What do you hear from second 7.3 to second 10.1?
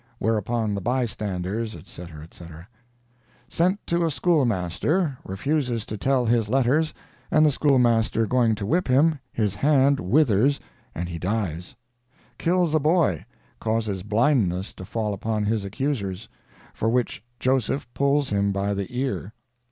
the schoolmaster going to whip him, his hand